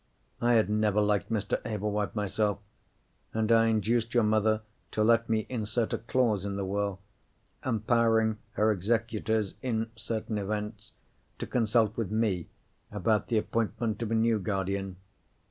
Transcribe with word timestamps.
I 0.41 0.53
had 0.53 0.67
never 0.67 0.99
liked 0.99 1.29
Mr. 1.31 1.61
Ablewhite 1.63 2.15
myself, 2.15 2.57
and 3.35 3.51
I 3.51 3.67
induced 3.67 4.15
your 4.15 4.23
mother 4.23 4.61
to 4.93 5.03
let 5.03 5.29
me 5.29 5.45
insert 5.47 5.93
a 5.93 5.99
clause 5.99 6.43
in 6.43 6.55
the 6.55 6.65
will, 6.65 6.99
empowering 7.63 8.39
her 8.53 8.71
executors, 8.71 9.53
in 9.61 9.91
certain 9.95 10.39
events, 10.39 10.93
to 11.37 11.45
consult 11.45 11.97
with 11.97 12.09
me 12.09 12.47
about 12.91 13.27
the 13.27 13.37
appointment 13.37 14.01
of 14.01 14.09
a 14.09 14.15
new 14.15 14.39
guardian. 14.39 14.95